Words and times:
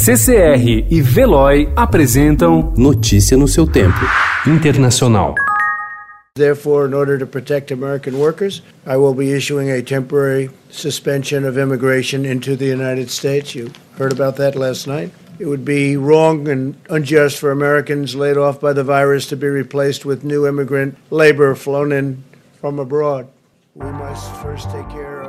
CCR 0.00 0.86
e 0.88 1.02
Veloy 1.02 1.72
apresentam 1.74 2.72
Notícia 2.76 3.36
no 3.36 3.48
seu 3.48 3.66
tempo. 3.66 3.98
Internacional. 4.46 5.34
Therefore, 6.36 6.86
in 6.86 6.94
order 6.94 7.18
to 7.18 7.26
protect 7.26 7.72
American 7.72 8.16
workers, 8.16 8.62
I 8.86 8.96
will 8.96 9.12
be 9.12 9.32
issuing 9.32 9.72
a 9.72 9.82
temporary 9.82 10.50
suspension 10.70 11.44
of 11.44 11.58
immigration 11.58 12.24
into 12.24 12.54
the 12.54 12.66
United 12.66 13.10
States. 13.10 13.56
You 13.56 13.72
heard 13.98 14.12
about 14.12 14.36
that 14.36 14.54
last 14.54 14.86
night. 14.86 15.10
It 15.40 15.46
would 15.46 15.64
be 15.64 15.96
wrong 15.96 16.46
and 16.46 16.76
unjust 16.88 17.36
for 17.36 17.50
Americans 17.50 18.14
laid 18.14 18.36
off 18.36 18.60
by 18.60 18.72
the 18.72 18.84
virus 18.84 19.26
to 19.26 19.36
be 19.36 19.48
replaced 19.48 20.04
with 20.04 20.22
new 20.22 20.46
immigrant 20.46 20.96
labor 21.10 21.56
flown 21.56 21.90
in 21.90 22.22
from 22.60 22.78
abroad. 22.78 23.26
We 23.74 23.90
must 23.90 24.32
first 24.36 24.70
take 24.70 24.88
care 24.90 25.22
of 25.22 25.27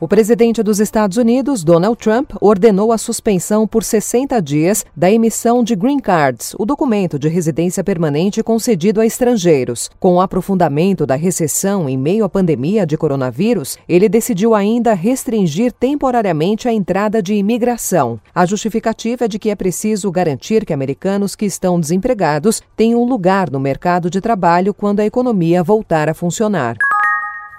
O 0.00 0.06
presidente 0.06 0.62
dos 0.62 0.78
Estados 0.78 1.16
Unidos, 1.16 1.64
Donald 1.64 1.98
Trump, 1.98 2.30
ordenou 2.40 2.92
a 2.92 2.98
suspensão 2.98 3.66
por 3.66 3.82
60 3.82 4.40
dias 4.40 4.86
da 4.96 5.10
emissão 5.10 5.64
de 5.64 5.74
Green 5.74 5.98
Cards, 5.98 6.54
o 6.56 6.64
documento 6.64 7.18
de 7.18 7.28
residência 7.28 7.82
permanente 7.82 8.40
concedido 8.40 9.00
a 9.00 9.06
estrangeiros. 9.06 9.90
Com 9.98 10.14
o 10.14 10.20
aprofundamento 10.20 11.04
da 11.04 11.16
recessão 11.16 11.88
em 11.88 11.98
meio 11.98 12.24
à 12.24 12.28
pandemia 12.28 12.86
de 12.86 12.96
coronavírus, 12.96 13.76
ele 13.88 14.08
decidiu 14.08 14.54
ainda 14.54 14.94
restringir 14.94 15.72
temporariamente 15.72 16.68
a 16.68 16.72
entrada 16.72 17.20
de 17.20 17.34
imigração. 17.34 18.20
A 18.32 18.46
justificativa 18.46 19.24
é 19.24 19.28
de 19.28 19.36
que 19.36 19.50
é 19.50 19.56
preciso 19.56 20.12
garantir 20.12 20.64
que 20.64 20.72
americanos 20.72 21.34
que 21.34 21.44
estão 21.44 21.80
desempregados 21.80 22.62
tenham 22.76 23.02
lugar 23.02 23.50
no 23.50 23.58
mercado 23.58 24.08
de 24.08 24.20
trabalho 24.20 24.72
quando 24.72 25.00
a 25.00 25.04
economia 25.04 25.60
voltar 25.60 26.08
a 26.08 26.14
funcionar. 26.14 26.76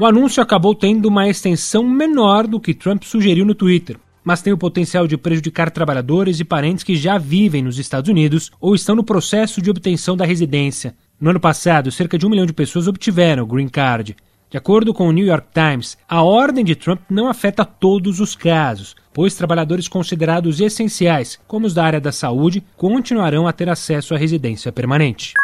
O 0.00 0.06
anúncio 0.06 0.40
acabou 0.40 0.76
tendo 0.76 1.06
uma 1.06 1.28
extensão 1.28 1.82
menor 1.82 2.46
do 2.46 2.60
que 2.60 2.72
Trump 2.72 3.02
sugeriu 3.02 3.44
no 3.44 3.52
Twitter, 3.52 3.98
mas 4.22 4.40
tem 4.40 4.52
o 4.52 4.58
potencial 4.58 5.08
de 5.08 5.16
prejudicar 5.16 5.72
trabalhadores 5.72 6.38
e 6.38 6.44
parentes 6.44 6.84
que 6.84 6.94
já 6.94 7.18
vivem 7.18 7.64
nos 7.64 7.80
Estados 7.80 8.08
Unidos 8.08 8.52
ou 8.60 8.76
estão 8.76 8.94
no 8.94 9.02
processo 9.02 9.60
de 9.60 9.68
obtenção 9.68 10.16
da 10.16 10.24
residência. 10.24 10.94
No 11.20 11.30
ano 11.30 11.40
passado, 11.40 11.90
cerca 11.90 12.16
de 12.16 12.24
um 12.24 12.30
milhão 12.30 12.46
de 12.46 12.52
pessoas 12.52 12.86
obtiveram 12.86 13.42
o 13.42 13.46
Green 13.46 13.66
Card. 13.66 14.14
De 14.48 14.56
acordo 14.56 14.94
com 14.94 15.08
o 15.08 15.12
New 15.12 15.26
York 15.26 15.48
Times, 15.52 15.98
a 16.08 16.22
ordem 16.22 16.64
de 16.64 16.76
Trump 16.76 17.00
não 17.10 17.28
afeta 17.28 17.64
todos 17.64 18.20
os 18.20 18.36
casos, 18.36 18.94
pois 19.12 19.34
trabalhadores 19.34 19.88
considerados 19.88 20.60
essenciais, 20.60 21.40
como 21.48 21.66
os 21.66 21.74
da 21.74 21.84
área 21.84 22.00
da 22.00 22.12
saúde, 22.12 22.62
continuarão 22.76 23.48
a 23.48 23.52
ter 23.52 23.68
acesso 23.68 24.14
à 24.14 24.16
residência 24.16 24.70
permanente. 24.70 25.34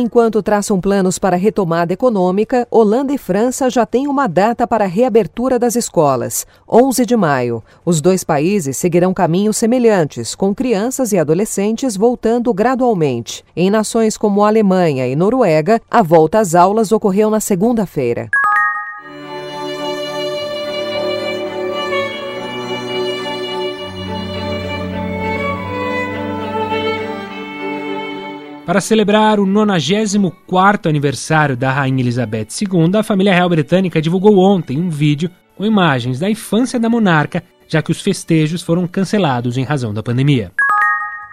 Enquanto 0.00 0.40
traçam 0.44 0.80
planos 0.80 1.18
para 1.18 1.36
retomada 1.36 1.92
econômica, 1.92 2.68
Holanda 2.70 3.12
e 3.12 3.18
França 3.18 3.68
já 3.68 3.84
têm 3.84 4.06
uma 4.06 4.28
data 4.28 4.64
para 4.64 4.84
a 4.84 4.86
reabertura 4.86 5.58
das 5.58 5.74
escolas, 5.74 6.46
11 6.70 7.04
de 7.04 7.16
maio. 7.16 7.64
Os 7.84 8.00
dois 8.00 8.22
países 8.22 8.76
seguirão 8.76 9.12
caminhos 9.12 9.56
semelhantes, 9.56 10.36
com 10.36 10.54
crianças 10.54 11.10
e 11.10 11.18
adolescentes 11.18 11.96
voltando 11.96 12.54
gradualmente. 12.54 13.44
Em 13.56 13.70
nações 13.70 14.16
como 14.16 14.44
Alemanha 14.44 15.04
e 15.08 15.16
Noruega, 15.16 15.82
a 15.90 16.00
volta 16.00 16.38
às 16.38 16.54
aulas 16.54 16.92
ocorreu 16.92 17.28
na 17.28 17.40
segunda-feira. 17.40 18.30
Para 28.68 28.82
celebrar 28.82 29.40
o 29.40 29.46
94º 29.46 30.90
aniversário 30.90 31.56
da 31.56 31.72
Rainha 31.72 32.02
Elizabeth 32.02 32.48
II, 32.60 32.98
a 32.98 33.02
família 33.02 33.32
real 33.32 33.48
britânica 33.48 33.98
divulgou 33.98 34.38
ontem 34.40 34.78
um 34.78 34.90
vídeo 34.90 35.30
com 35.56 35.64
imagens 35.64 36.20
da 36.20 36.28
infância 36.28 36.78
da 36.78 36.86
monarca, 36.86 37.42
já 37.66 37.80
que 37.80 37.90
os 37.90 38.02
festejos 38.02 38.60
foram 38.60 38.86
cancelados 38.86 39.56
em 39.56 39.64
razão 39.64 39.94
da 39.94 40.02
pandemia. 40.02 40.52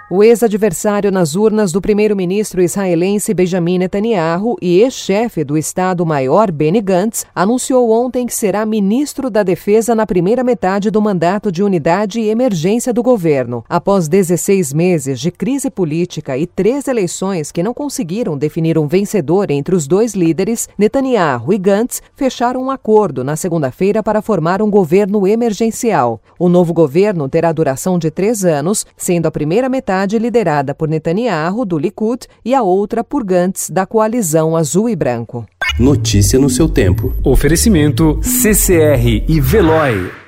O 0.08 0.22
ex-adversário 0.22 1.12
nas 1.12 1.36
urnas 1.36 1.72
do 1.72 1.82
primeiro-ministro 1.82 2.62
israelense 2.62 3.34
Benjamin 3.34 3.80
Netanyahu 3.80 4.56
e 4.62 4.80
ex-chefe 4.82 5.44
do 5.44 5.58
Estado-Maior 5.58 6.52
Benny 6.52 6.80
Gantz 6.80 7.26
anunciou 7.34 7.90
ontem 7.90 8.28
que 8.28 8.36
será 8.36 8.68
ministro 8.68 9.32
da 9.32 9.42
Defesa 9.42 9.96
na 9.96 10.06
primeira 10.06 10.44
metade 10.44 10.92
do 10.92 11.02
mandato 11.02 11.52
de 11.52 11.64
unidade 11.64 12.20
e 12.20 12.30
emergência 12.30 12.94
do 12.94 13.02
governo. 13.02 13.66
Após 13.68 14.08
16 14.08 14.74
meses 14.74 15.20
de 15.20 15.32
crise 15.32 15.72
política 15.72 16.38
e 16.38 16.46
três 16.46 16.88
eleições 16.88 17.52
que 17.52 17.64
não 17.64 17.74
conseguiram 17.74 18.38
definir 18.38 18.78
um 18.78 18.86
vencedor 18.86 19.50
entre 19.50 19.74
os 19.74 19.88
dois 19.88 20.14
líderes, 20.14 20.70
Netanyahu 20.78 21.52
e 21.52 21.58
Gantz 21.58 22.04
fecharam 22.16 22.62
um 22.62 22.70
acordo 22.70 23.24
na 23.24 23.36
segunda-feira 23.36 24.04
para 24.04 24.22
formar 24.22 24.62
um 24.62 24.70
governo 24.70 25.26
emergencial. 25.26 26.22
O 26.38 26.48
novo 26.48 26.76
governo 26.76 27.28
terá 27.28 27.52
duração 27.52 27.98
de 27.98 28.12
três 28.12 28.46
anos, 28.46 28.86
sendo 28.96 29.26
a 29.26 29.32
primeira 29.32 29.68
metade 29.96 30.20
liderada 30.20 30.76
por 30.76 30.90
Netanyahu, 30.90 31.64
do 31.64 31.78
Likud, 31.78 32.28
e 32.44 32.54
a 32.54 32.62
outra 32.62 33.04
por 33.04 33.24
Gantz, 33.24 33.70
da 33.70 33.86
coalizão 33.86 34.56
azul 34.56 34.90
e 34.90 34.96
branco. 34.96 35.46
Notícia 35.80 36.38
no 36.38 36.50
seu 36.50 36.68
tempo. 36.68 37.14
Oferecimento 37.24 38.20
CCR 38.22 39.24
e 39.28 39.40
Veloy. 39.40 40.25